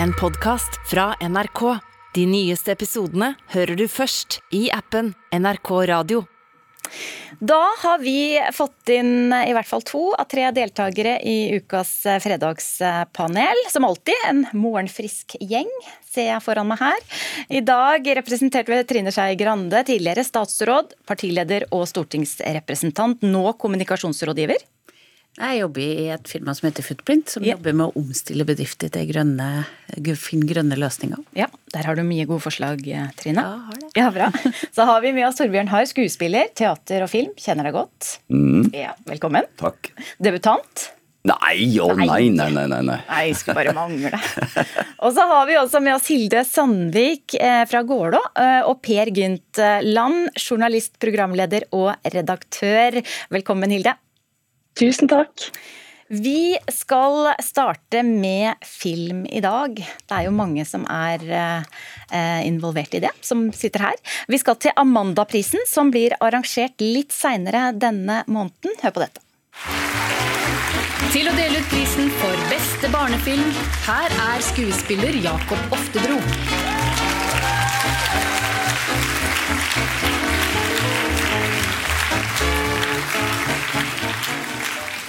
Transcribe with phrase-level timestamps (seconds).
[0.00, 1.78] en podkast fra NRK.
[2.14, 6.22] De nyeste episodene hører du først i appen NRK Radio.
[7.40, 11.90] Da har vi fått inn i hvert fall to av tre deltakere i ukas
[12.22, 13.64] fredagspanel.
[13.72, 15.70] Som alltid en morgenfrisk gjeng,
[16.04, 17.00] ser jeg foran meg her.
[17.48, 24.62] I dag representert ved Trine Skei Grande, tidligere statsråd, partileder og stortingsrepresentant, nå kommunikasjonsrådgiver.
[25.40, 27.54] Jeg jobber i et firma som heter Footprint, som ja.
[27.54, 29.46] jobber med å omstille bedrifter til grønne,
[30.20, 31.22] finne grønne løsninger.
[31.38, 32.84] Ja, Der har du mye gode forslag,
[33.16, 33.40] Trine.
[33.40, 33.92] Ja, har det.
[33.96, 34.28] Ja, bra.
[34.76, 37.32] Så har vi med oss Torbjørn Haar, skuespiller, teater og film.
[37.40, 38.18] Kjenner deg godt.
[38.28, 38.68] Mm.
[38.76, 39.48] Ja, Velkommen.
[39.56, 39.94] Takk.
[40.20, 40.90] Debutant.
[41.24, 42.66] Nei, å nei, nei, nei.
[42.66, 43.00] Nei, nei.
[43.08, 44.12] nei skulle bare mangle.
[45.04, 49.14] og så har vi også med oss Hilde Sandvik eh, fra Gålå eh, og Per
[49.16, 53.00] Gynt Land, journalist, programleder og redaktør.
[53.32, 53.96] Velkommen, Hilde.
[54.78, 55.50] Tusen takk.
[56.12, 59.76] Vi skal starte med film i dag.
[59.80, 64.00] Det er jo mange som er eh, involvert i det, som sitter her.
[64.28, 68.76] Vi skal til Amandaprisen, som blir arrangert litt seinere denne måneden.
[68.82, 69.24] Hør på dette.
[71.12, 73.48] Til å dele ut prisen for beste barnefilm,
[73.88, 76.20] her er skuespiller Jakob Oftebro.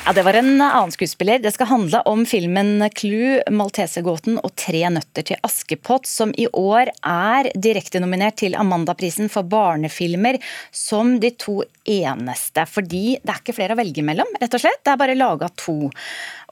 [0.05, 1.39] Ja, Det var en annen skuespiller.
[1.39, 6.91] Det skal handle om filmen Clue, Maltesegåten og Tre nøtter til Askepott, som i år
[7.07, 10.41] er direktenominert til Amandaprisen for barnefilmer
[10.75, 12.65] som de to eneste.
[12.67, 14.81] Fordi det er ikke flere å velge mellom, rett og slett.
[14.83, 15.77] Det er bare laga to.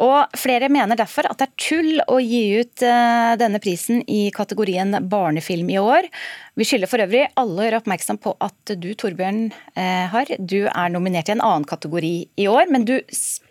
[0.08, 4.30] Og flere mener derfor at det er tull å gi ut eh, denne prisen i
[4.32, 6.08] kategorien barnefilm i år.
[6.56, 10.36] Vi skylder for øvrig alle å gjøre oppmerksom på at du, Torbjørn har.
[10.40, 12.98] Du er nominert i en annen kategori i år, men du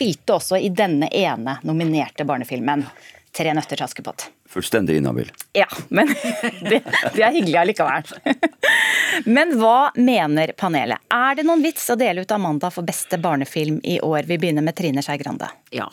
[0.01, 2.87] spilte også i denne ene nominerte barnefilmen.
[3.33, 4.25] 'Tre nøtter til Askepott'.
[4.49, 5.29] Fullstendig inhabil.
[5.55, 6.09] Ja, men
[6.71, 6.81] det,
[7.15, 8.09] det er hyggelig allikevel.
[9.25, 10.99] Men hva mener panelet?
[11.13, 14.25] Er det noen vits å dele ut Amanda for beste barnefilm i år?
[14.27, 15.51] Vi begynner med Trine Skei Grande.
[15.71, 15.87] Ja.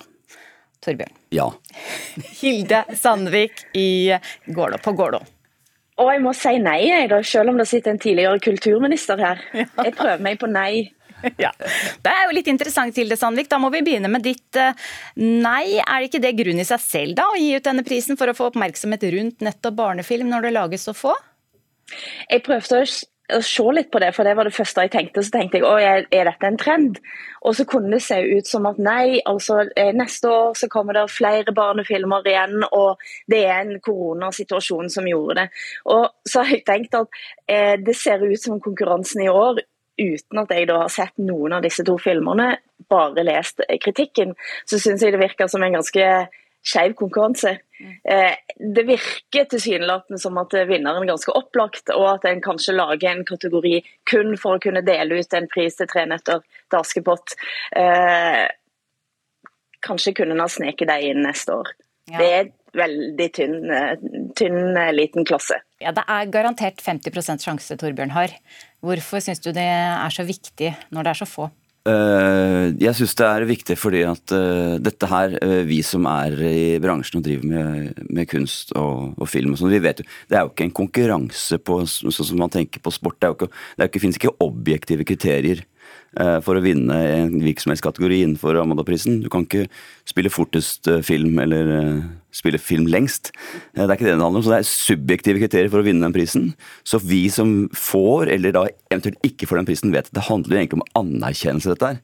[0.82, 1.14] Torbjørn.
[1.36, 1.52] Ja.
[2.42, 4.16] Hilde Sandvik i
[4.46, 5.22] Gålå, på Gålå.
[5.98, 9.44] Og jeg må si nei, jeg da, selv om det sitter en tidligere kulturminister her.
[9.54, 10.88] Jeg prøver meg på nei.
[11.44, 11.52] Ja.
[12.04, 13.50] Det er jo litt interessant, Hilde Sandvik.
[13.52, 15.80] Da må vi begynne med ditt eh, nei.
[15.82, 18.30] Er det ikke det grunn i seg selv da, å gi ut denne prisen for
[18.30, 21.16] å få oppmerksomhet rundt nettopp barnefilm, når det lages så få?
[22.30, 22.88] Jeg prøvde å
[23.36, 25.24] å se litt på det, for det var det første jeg tenkte.
[25.24, 27.00] Så tenkte jeg å, er dette en trend?
[27.44, 30.96] Og så kunne det se ut som at nei, altså eh, neste år så kommer
[30.96, 35.48] det flere barnefilmer igjen, og det er en koronasituasjon som gjorde det.
[35.92, 37.20] Og så har jeg tenkt at
[37.52, 39.60] eh, det ser ut som konkurransen i år
[39.98, 42.58] uten at jeg da har sett noen av disse to filmene,
[42.90, 44.36] bare lest kritikken,
[44.70, 46.06] så syns jeg det virker som en ganske
[46.68, 47.58] skeiv konkurranse.
[48.04, 48.36] Eh,
[48.76, 53.26] det virker tilsynelatende som at vinneren er ganske opplagt, og at en kanskje lager en
[53.28, 57.38] kategori kun for å kunne dele ut en pris til Tre nøtter til Askepott.
[57.78, 58.46] Eh,
[59.86, 61.76] kanskje kunne en ha sneket deg inn neste år.
[62.08, 62.20] Ja.
[62.20, 63.56] Det er veldig tynn,
[64.38, 65.60] tynn, liten klasse.
[65.82, 68.34] Ja, Det er garantert 50% sjanse, Torbjørn har.
[68.86, 71.50] Hvorfor syns du det er så viktig når det er så få?
[71.88, 76.36] Uh, jeg syns det er viktig fordi at uh, dette her, uh, vi som er
[76.44, 80.08] i bransjen og driver med, med kunst og, og, film og sånn, vi vet jo
[80.28, 83.22] Det er jo ikke en konkurranse på sånn som man tenker på sport.
[83.22, 85.77] Det, er jo ikke, det, er ikke, finnes ikke objektive kriterier Eh,
[86.46, 89.20] for å vinne en virksomhetskategori innenfor Amanda-prisen.
[89.24, 89.68] Du kan ikke
[90.08, 92.02] spille fortest eh, film eller eh,
[92.36, 93.32] spille film lengst.
[93.76, 94.46] Det er ikke det det handler om.
[94.46, 96.52] Så det er subjektive kriterier for å vinne den prisen.
[96.88, 100.62] Så vi som får, eller da eventuelt ikke får den prisen, vet at det handler
[100.62, 102.04] egentlig om anerkjennelse, dette her.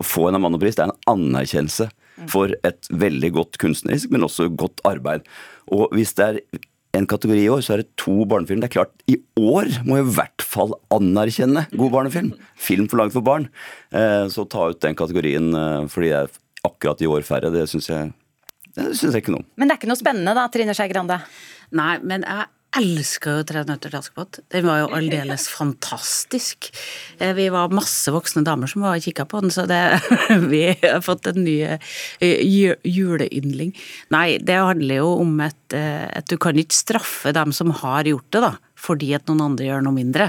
[0.00, 1.90] Å få en Amanda-pris, det er en anerkjennelse
[2.30, 5.26] for et veldig godt kunstnerisk, men også godt arbeid.
[5.74, 6.40] Og hvis det er
[6.94, 8.62] en kategori i år, så er det to barnefilm.
[8.62, 12.32] Det er klart, i år må jeg i hvert fall anerkjenne god barnefilm.
[12.54, 13.48] Film for langt for barn.
[13.94, 17.66] Eh, så ta ut den kategorien eh, fordi det er akkurat i år færre, det
[17.68, 18.12] syns jeg,
[18.78, 19.48] synes jeg ikke noe om.
[19.60, 21.18] Men det er ikke noe spennende da, Trine Skei Grande?
[21.76, 22.48] Nei, men jeg
[22.80, 24.40] elska jo 'Tre nøtter til Askepott'.
[24.50, 26.70] Den var jo aldeles fantastisk.
[27.18, 30.00] Eh, vi var masse voksne damer som var og kikka på den, så det,
[30.52, 33.74] vi har fått en ny eh, juleyndling.
[34.10, 38.04] Nei, det handler jo om at, eh, at du kan ikke straffe dem som har
[38.04, 38.54] gjort det, da
[38.84, 40.28] fordi at noen andre gjør noe mindre.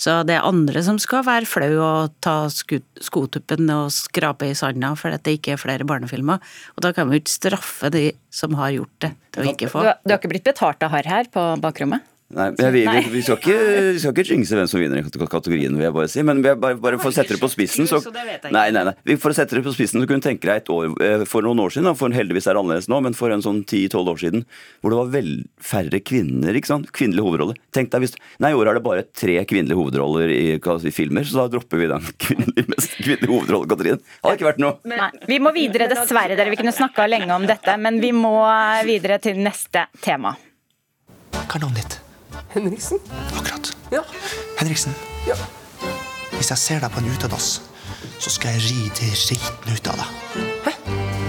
[0.00, 4.92] Så det er andre som skal være flau og ta skotuppen og skrape i sanda
[4.98, 6.42] for at det ikke er flere barnefilmer.
[6.76, 9.70] Og da kan vi jo ikke straffe de som har gjort det, til å ikke
[9.72, 9.84] få.
[9.84, 12.11] Du, du har ikke blitt betalt av Harr her på bakrommet?
[12.32, 13.56] Nei, vi, vi, vi, skal ikke,
[13.92, 16.22] vi skal ikke jinxe hvem som vinner i kategorien, vil jeg bare si.
[16.24, 18.00] Men bare, bare for å sette det på spissen, så
[18.52, 19.16] Nei, nei, nei.
[19.20, 21.44] For å sette det på spissen, så kunne du tenke deg et år eh, for
[21.44, 24.22] noen år siden, for heldigvis er det annerledes nå, men for en sånn 10-12 år
[24.22, 24.44] siden,
[24.80, 25.30] hvor det var vel
[25.72, 26.92] færre kvinner, ikke sant?
[26.96, 27.58] Kvinnelige hovedroller.
[27.76, 31.26] Tenk deg hvis Nei, i år er det bare tre kvinnelige hovedroller i, i filmer,
[31.28, 34.04] så da dropper vi den kvinnelige, mest kvinnelige hovedrollekategorien.
[34.22, 34.78] Hadde ikke vært noe.
[34.88, 36.52] Nei, vi må videre, dessverre, dere.
[36.54, 38.38] Vi kunne snakka lenge om dette, men vi må
[38.88, 40.34] videre til neste tema.
[41.32, 42.01] Hva er navnet ditt?
[42.52, 42.98] Henriksen?
[43.36, 43.72] Akkurat.
[43.90, 44.02] Ja.
[44.58, 44.94] Henriksen,
[45.24, 45.36] ja.
[46.36, 47.62] hvis jeg ser deg på en utedass,
[48.20, 50.36] så skal jeg ri det reiten ut av deg.
[50.66, 50.74] Hæ?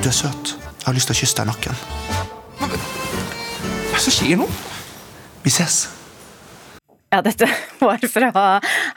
[0.04, 0.54] Du er søt.
[0.60, 1.82] Jeg har lyst til å kysse deg i nakken.
[2.60, 4.50] Hva er det som skjer nå?
[5.46, 5.86] Vi ses.
[7.14, 7.48] Ja, dette
[7.80, 8.44] var fra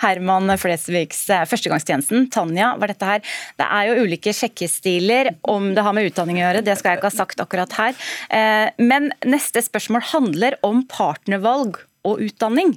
[0.03, 2.27] Herman Flesvigs eh, Førstegangstjenesten.
[2.35, 3.35] Tanja var dette her.
[3.61, 7.05] Det er jo ulike sjekkestiler om det har med utdanning å gjøre, det skal jeg
[7.05, 8.07] ikke ha sagt akkurat her.
[8.35, 12.75] Eh, men neste spørsmål handler om partnervalg og utdanning.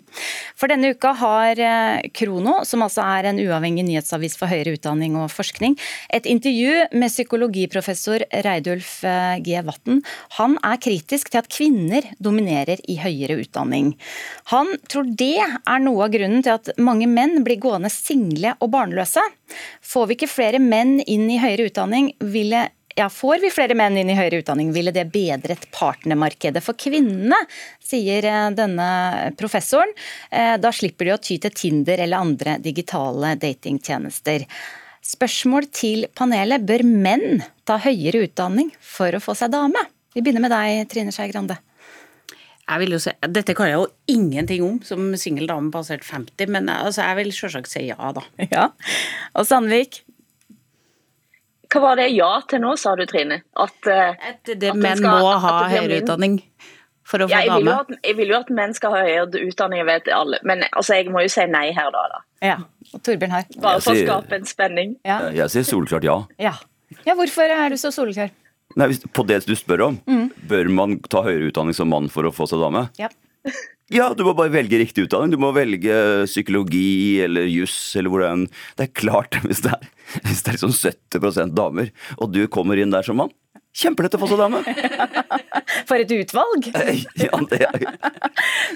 [0.60, 5.18] For denne uka har eh, Krono, som altså er en uavhengig nyhetsavis for høyere utdanning
[5.20, 5.78] og forskning,
[6.14, 9.60] et intervju med psykologiprofessor Reidulf eh, G.
[9.66, 10.02] Vatn.
[10.40, 13.94] Han er kritisk til at kvinner dominerer i høyere utdanning.
[14.54, 18.74] Han tror det er noe av grunnen til at mange menn blir gående single og
[18.74, 19.24] barnløse.
[19.86, 22.68] Får vi ikke flere menn inn i høyere utdanning, ville
[23.00, 27.38] ja, Får vi flere menn inn i høyere utdanning, ville det bedret partnermarkedet for kvinnene,
[27.80, 28.90] sier eh, denne
[29.40, 29.94] professoren.
[30.28, 34.44] Eh, da slipper de å ty til Tinder eller andre digitale datingtjenester.
[35.10, 36.66] Spørsmål til panelet.
[36.68, 39.88] Bør menn ta høyere utdanning for å få seg dame?
[40.12, 41.56] Vi begynner med deg, Trine Skei Grande.
[42.70, 46.52] Jeg vil jo si, Dette kan jeg jo ingenting om som singel dame passert 50,
[46.52, 48.28] men altså, jeg vil selvsagt si ja, da.
[48.52, 48.68] Ja.
[49.40, 50.04] Og Sandvik?
[51.70, 53.44] Hva var det ja til nå, sa du Trine?
[53.62, 56.40] At, uh, at det at menn skal, må ha høyere utdanning
[57.06, 57.62] for å få ja, jeg dame?
[57.66, 60.42] Vil at, jeg vil jo at menn skal ha høyere utdanning, jeg vet alle.
[60.50, 62.04] Men altså, jeg må jo si nei her, da.
[62.16, 62.24] da.
[62.46, 62.58] Ja,
[62.90, 63.48] og Torbjørn her.
[63.62, 64.98] Bare for å skape en spenning.
[65.06, 65.22] Ja.
[65.36, 66.20] Jeg sier solklart ja.
[66.42, 66.56] ja.
[67.06, 68.34] Ja, Hvorfor er du så soleklar?
[68.78, 70.26] Nei, hvis, På det du spør om, mm.
[70.50, 72.88] bør man ta høyere utdanning som mann for å få seg dame?
[73.02, 73.10] Ja.
[73.90, 75.34] Ja, du må bare velge riktig utdanning.
[75.34, 75.96] Du må velge
[76.30, 78.46] psykologi eller juss eller hvordan
[78.78, 79.90] Det er klart, hvis det er,
[80.26, 83.34] hvis det er liksom 70 damer, og du kommer inn der som mann
[83.80, 84.60] Kjempelett å få seg dame!
[85.90, 86.70] For et utvalg!
[87.24, 87.86] ja, det er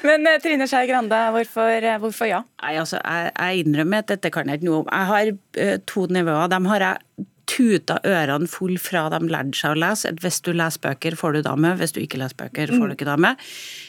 [0.05, 2.43] Men eh, Trine Skei Grande, hvorfor, eh, hvorfor, ja?
[2.61, 4.91] Nei, altså, jeg, jeg, innrømmer at dette kan jeg ikke noe om.
[4.93, 6.51] Jeg har uh, to nivåer.
[6.53, 10.11] Dem har jeg tuta ørene full fra de lærte seg å lese.
[10.11, 11.73] At hvis du leser bøker, får du dame.
[11.79, 13.33] Hvis du ikke leser bøker, får du ikke dame.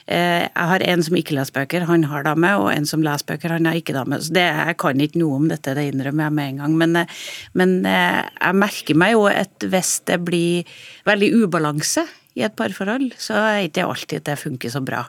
[0.06, 2.50] Eh, jeg har en som ikke leser bøker, han har dame.
[2.62, 4.18] Og en som leser bøker, han har ikke dame.
[4.22, 6.76] Så det, jeg kan ikke noe om dette, det innrømmer jeg med en gang.
[6.82, 7.22] Men, eh,
[7.54, 10.76] men eh, jeg merker meg jo at hvis det blir
[11.08, 15.04] veldig ubalanse i et parforhold, så er det ikke alltid det funker så bra.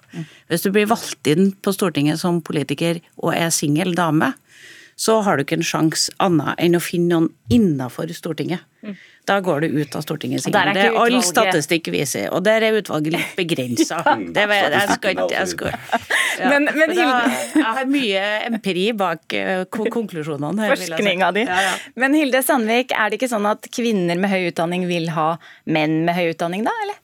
[0.52, 4.36] Hvis du blir valgt inn på Stortinget som politiker og er singel dame,
[4.96, 8.64] så har du ikke en sjanse annet enn å finne noen innafor Stortinget.
[8.86, 8.96] Mm.
[9.26, 10.46] Da går du ut av Stortinget.
[10.54, 14.00] Det er all statistikk viser, og der er utvalget litt begrensa.
[16.36, 16.50] Ja.
[16.52, 17.06] men, men da,
[17.56, 20.76] Jeg har mye empiri bak uh, konklusjonene her.
[20.76, 21.46] Forskninga di.
[21.48, 21.74] Ja, ja.
[22.00, 25.34] Men Hilde Sandvik, er det ikke sånn at kvinner med høy utdanning vil ha
[25.72, 26.76] menn med høy utdanning, da?
[26.84, 27.00] eller?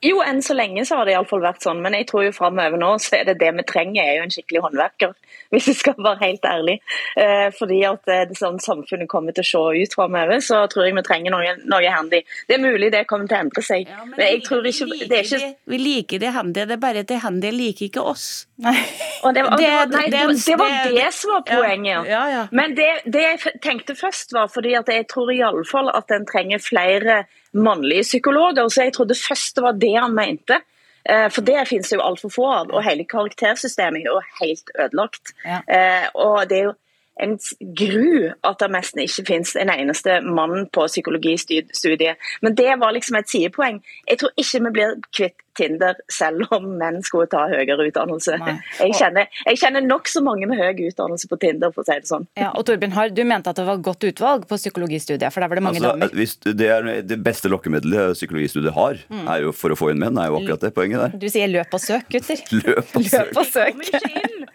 [0.00, 2.80] Jo, enn så lenge så har det iallfall vært sånn, men jeg tror jo framover
[2.80, 5.12] nå så er det det vi trenger, er jo en skikkelig håndverker.
[5.52, 6.76] Hvis jeg skal være helt ærlig.
[7.20, 10.86] Eh, fordi at eh, det sånn samfunnet kommer til å se ut framover, så tror
[10.86, 12.22] jeg vi trenger noe, noe handy.
[12.48, 13.90] Det er mulig det kommer til å endre seg.
[13.90, 16.82] Ja, men, men jeg tror ikke, det er ikke Vi liker det handy, det er
[16.86, 18.28] bare at det handy liker ikke oss.
[18.64, 18.78] Nei.
[19.26, 22.08] Og det, var, det, var, nei, det, det, var det, som var poenget.
[22.08, 26.24] Ja, ja, men det, jeg tenkte først, var fordi at jeg tror iallfall at en
[26.28, 28.68] trenger flere mannlige psykologer.
[28.68, 30.60] Så jeg trodde først det var det han mente.
[31.08, 32.70] Eh, for det finnes det jo altfor få av.
[32.74, 35.34] Og hele karaktersystemet er jo helt ødelagt.
[35.44, 35.60] Ja.
[35.64, 36.76] Eh, og det er jo
[37.20, 37.36] en
[37.76, 42.16] gru at det nesten ikke finnes en eneste mann på psykologistudiet.
[42.42, 43.82] Men det var liksom et sidepoeng.
[44.08, 48.38] Jeg tror ikke vi blir kvitt Tinder selv om menn skulle ta høyere utdannelse.
[48.78, 52.10] Jeg kjenner, jeg kjenner nokså mange med høy utdannelse på Tinder, for å si det
[52.10, 52.26] sånn.
[52.38, 55.52] Ja, og Torbjørn Harr, du mente at det var godt utvalg på psykologistudiet, for der
[55.52, 56.14] var det mange altså, damer?
[56.16, 59.26] Hvis det, er det beste lokkemiddelet psykologistudiet har, mm.
[59.34, 61.18] er jo for å få inn menn, er jo akkurat det poenget der.
[61.20, 62.44] Du sier løp og søk, gutter.
[62.60, 63.30] Løp og søk.
[63.30, 63.84] Løp og søk.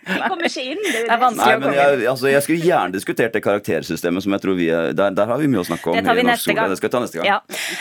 [0.06, 0.82] Vi kommer ikke inn.
[0.86, 4.44] Det, er vanskelig Nei, men jeg, altså, jeg skulle gjerne diskutert det karaktersystemet som jeg
[4.44, 5.98] tror vi er, der, der har vi mye å snakke om.
[5.98, 6.70] Det tar vi neste gang.
[6.70, 7.30] Det skal vi ta neste gang.
[7.32, 7.40] Ja.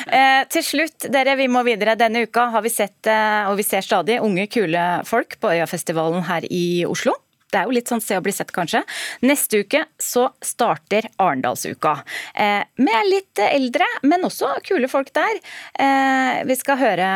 [0.09, 1.97] Eh, til slutt, dere, vi må videre.
[2.00, 6.46] Denne uka har vi sett, og vi ser stadig unge, kule folk på Øyafestivalen her
[6.50, 7.16] i Oslo.
[7.54, 8.80] Det er jo litt sånn se og bli sett, kanskje.
[9.23, 12.00] Neste uke så starter Arendalsuka.
[12.34, 15.38] Eh, med litt eldre, men også kule folk der.
[15.78, 17.08] Eh, vi skal høre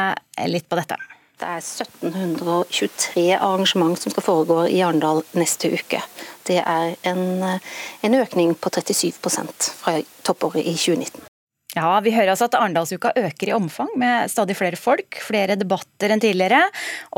[0.47, 0.99] litt på dette.
[1.39, 6.03] Det er 1723 arrangement som skal foregå i Arendal neste uke.
[6.47, 7.59] Det er en,
[8.03, 11.28] en økning på 37% fra toppåret i 2019.
[11.77, 16.15] Ja, Vi hører altså at Arendalsuka øker i omfang, med stadig flere folk, flere debatter
[16.15, 16.63] enn tidligere.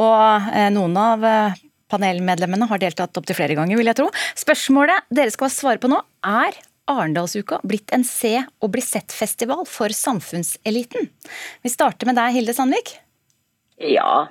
[0.03, 1.61] Og eh, noen av eh,
[1.93, 4.09] panelmedlemmene har deltatt opptil flere ganger, vil jeg tro.
[4.39, 6.59] Spørsmålet dere skal svare på nå er
[6.91, 11.07] Arendalsuka blitt en se og bli sett-festival for samfunnseliten?
[11.63, 12.97] Vi starter med deg, Hilde Sandvik.
[13.81, 14.27] Ja,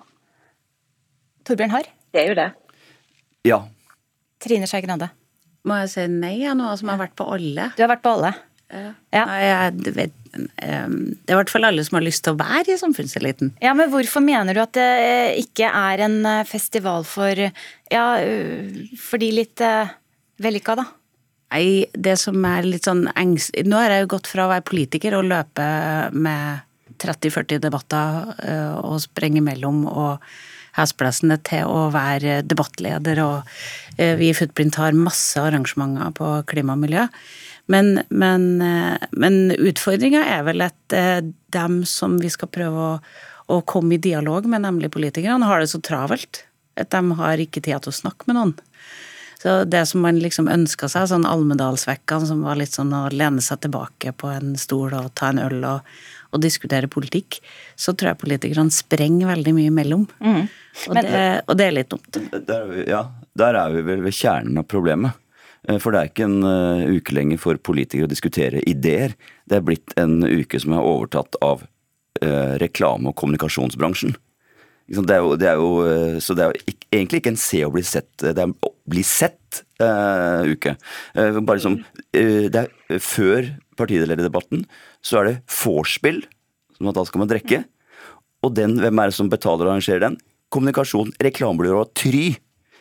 [1.48, 1.88] Torbjørn Harr.
[2.14, 2.50] det er jo det.
[3.48, 3.64] Ja.
[4.44, 5.08] Trine Skei Grande.
[5.68, 7.72] Må jeg si nei, jeg, nå som har vært på alle?
[7.76, 8.34] Du har vært på alle.
[8.70, 9.24] Ja.
[9.26, 10.92] Nei, jeg vet, det er
[11.34, 13.56] i hvert fall alle som har lyst til å være i samfunnseliten.
[13.64, 17.42] Ja, men Hvorfor mener du at det eh, ikke er en eh, festival for
[17.90, 18.06] ja,
[19.02, 19.90] for de litt uh,
[20.38, 20.86] vellykka, da?
[21.50, 23.56] Nei, det som er litt sånn engst...
[23.66, 25.66] Nå har jeg jo gått fra å være politiker og løpe
[26.14, 26.62] med
[27.02, 28.30] 30-40 debatter
[28.84, 30.28] og sprenge mellom og
[30.78, 33.50] hesblesende til å være debattleder, og
[33.98, 37.08] vi i Footprint har masse arrangementer på klima og miljø.
[37.70, 41.20] Men, men, øh, men utfordringa er vel at øh,
[41.54, 42.94] dem som vi skal prøve å,
[43.54, 46.44] å komme i dialog med, nemlig politikerne, har det så travelt
[46.80, 48.56] at de har ikke tid til å snakke med noen.
[49.40, 53.44] Så det som man liksom ønska seg, sånn Almedalsvekkene som var litt sånn å lene
[53.44, 55.94] seg tilbake på en stol og ta en øl og,
[56.36, 57.38] og diskutere politikk,
[57.80, 60.04] så tror jeg politikerne sprenger veldig mye imellom.
[60.90, 62.20] Og, det, og det er litt dumt.
[62.36, 63.02] Der, er ja,
[63.40, 65.16] der er vi vel ved kjernen av problemet.
[65.68, 69.16] Eh, For det er ikke en eh, uke lenger for politikere å diskutere ideer.
[69.50, 71.66] Det er blitt en uke som er overtatt av
[72.22, 74.16] eh, reklame- og kommunikasjonsbransjen.
[74.90, 77.76] Det er jo, det er jo, så det er jo egentlig ikke en se og
[77.76, 78.56] bli sett, det er en
[78.90, 80.74] bli sett-uke.
[81.46, 84.64] bare som, uh, det er Før partilederdebatten
[85.06, 86.24] så er det vorspiel,
[86.74, 87.62] som at da skal man drikke.
[88.42, 90.18] Og den, hvem er det som betaler og arrangerer den?
[90.50, 92.40] Kommunikasjon, reklamebyrå og Try.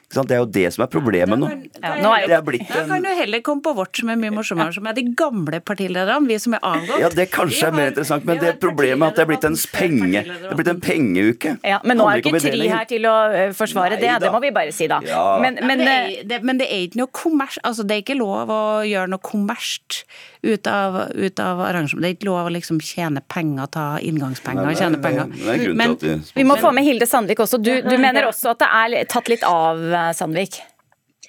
[0.08, 0.30] Ikke sant?
[0.30, 1.48] Det er jo det som er problemet nå.
[1.82, 4.08] Ja, nå er jo Det er blitt Da kan du heller komme på vårt som
[4.08, 7.02] er mye morsommere, som er de gamle partilederne, vi som er avgått.
[7.02, 9.58] Ja, det kanskje er mer interessant, men det problemet er at det er blitt en
[9.76, 11.52] penge Det er blitt en pengeuke.
[11.60, 14.32] Ja, Men nå er jo ikke Tri her til å øh, forsvare Nei det, det
[14.32, 15.02] må vi bare si da.
[15.04, 15.20] Ja.
[15.42, 18.16] Men, men det er, det, men det er ikke noe kommers Altså, det er ikke
[18.16, 20.06] lov å gjøre noe kommersielt
[20.42, 22.02] ut av, ut av arrangementet.
[22.02, 25.30] Det er ikke lov å liksom tjene penger, ta inngangspenger og tjene penger.
[25.48, 25.96] Er Men-
[26.34, 27.62] vi må få med Hilde Sandvik også.
[27.62, 30.60] Du, du mener også at det er tatt litt av, øh, Sandvik?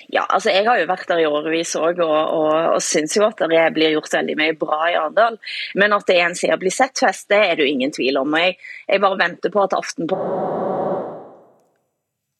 [0.09, 3.27] Ja, altså Jeg har jo vært der i årevis òg, og, og, og syns jo
[3.27, 5.37] at det blir gjort veldig mye bra i Arendal.
[5.75, 8.17] Men at det er en Se og bli sett-fest, det er det jo ingen tvil
[8.17, 8.33] om.
[8.33, 8.57] Og Jeg,
[8.89, 10.58] jeg bare venter på at Aftenposten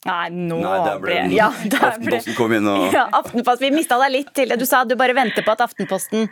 [0.08, 3.68] Nei, nå Nei, der ble ja, der ble, Aftenposten kom inn og ja, Aftenposten.
[3.68, 4.60] Vi mista deg litt til det.
[4.62, 6.30] Du sa at du bare venter på at Aftenposten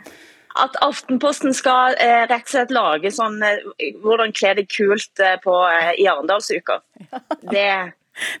[0.58, 3.60] at Aftenposten skal eh, rett og slett lage sånn eh,
[4.02, 6.80] hvordan kle deg kult eh, på, eh, i Arendalsuka.
[7.52, 7.70] Det,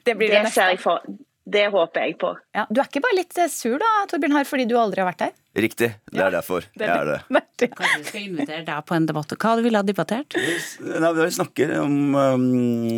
[0.04, 1.04] Det blir det, det ser jeg for
[1.48, 2.32] Det håper jeg på.
[2.56, 5.08] Ja, du er ikke bare litt øh, sur da, Torbjørn Harr, fordi du aldri har
[5.12, 5.36] vært der?
[5.58, 6.66] Riktig, det er derfor.
[6.78, 7.20] Jeg er det.
[7.62, 7.70] det.
[7.78, 9.32] Kanskje vi skal invitere deg på en debatt.
[9.38, 10.36] Hva du ha debattert?
[10.38, 12.44] Nei, vi snakker om um,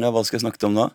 [0.01, 0.89] ja, Hva skal jeg snakke om da?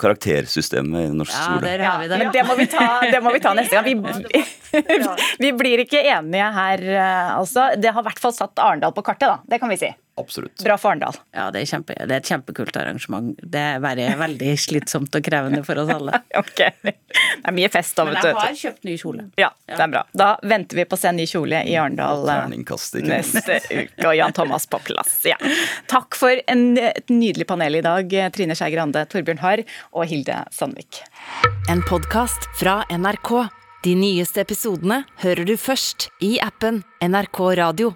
[0.00, 1.60] Karaktersystemet i norsk Ja, skole.
[1.66, 2.18] der har vi det.
[2.22, 3.84] Men det må vi ta, det må vi ta neste gang.
[3.86, 4.44] Vi,
[5.44, 7.70] vi blir ikke enige her, øh, altså.
[7.76, 9.38] Det har i hvert fall satt Arendal på kartet, da.
[9.52, 9.90] Det kan vi si.
[10.20, 10.62] Absolutt.
[10.64, 11.16] Bra for Arendal.
[11.34, 13.32] Ja, det er, kjempe, det er et kjempekult arrangement.
[13.40, 16.22] Det er bare veldig slitsomt og krevende for oss alle.
[16.40, 16.60] Ok.
[16.82, 19.26] Det er mye fest da, Men jeg har kjøpt ny kjole.
[19.40, 20.02] Ja, det er bra.
[20.16, 22.46] Da venter vi på å se ny kjole i Arendal eh,
[23.04, 24.06] neste uke.
[24.06, 25.18] Og Jan Thomas på plass.
[25.28, 25.36] Ja.
[25.90, 30.42] Takk for en, et nydelig panel i dag, Trine Skei Grande, Torbjørn Harr og Hilde
[30.54, 31.02] Sandvik.
[31.70, 33.34] En podkast fra NRK.
[33.84, 37.94] De nyeste episodene hører du først i appen NRK Radio.